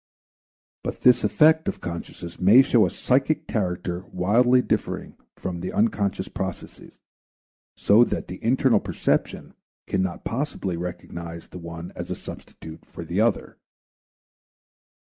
[0.83, 6.27] But this effect of consciousness may show a psychic character widely differing from the unconscious
[6.27, 6.97] process,
[7.77, 9.53] so that the internal perception
[9.85, 13.59] cannot possibly recognize the one as a substitute for the other.